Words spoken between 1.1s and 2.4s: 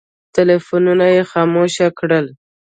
یې خاموش کړل.